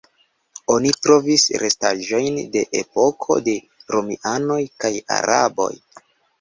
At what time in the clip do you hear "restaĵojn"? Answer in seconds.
1.63-2.41